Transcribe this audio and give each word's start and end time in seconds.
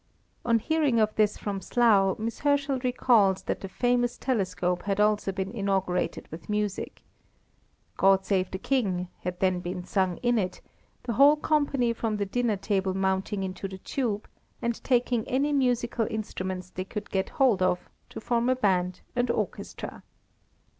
On 0.43 0.57
hearing 0.57 0.99
of 0.99 1.13
this 1.13 1.37
from 1.37 1.61
Slough, 1.61 2.17
Miss 2.17 2.39
Herschel 2.39 2.79
recalls 2.79 3.43
that 3.43 3.61
the 3.61 3.69
famous 3.69 4.17
telescope 4.17 4.81
had 4.85 4.99
also 4.99 5.31
been 5.31 5.51
inaugurated 5.51 6.27
with 6.31 6.49
music. 6.49 7.03
"God 7.97 8.25
save 8.25 8.49
the 8.49 8.57
King" 8.57 9.09
had 9.19 9.39
then 9.39 9.59
been 9.59 9.83
sung 9.83 10.17
in 10.23 10.39
it, 10.39 10.59
the 11.03 11.13
whole 11.13 11.35
company 11.35 11.93
from 11.93 12.17
the 12.17 12.25
dinner 12.25 12.57
table 12.57 12.95
mounting 12.95 13.43
into 13.43 13.67
the 13.67 13.77
tube, 13.77 14.27
and 14.59 14.83
taking 14.83 15.23
any 15.27 15.53
musical 15.53 16.07
instruments 16.09 16.71
they 16.71 16.83
could 16.83 17.11
get 17.11 17.29
hold 17.37 17.61
of, 17.61 17.87
to 18.09 18.19
form 18.19 18.49
a 18.49 18.55
band 18.55 19.01
and 19.15 19.29
orchestra. 19.29 20.01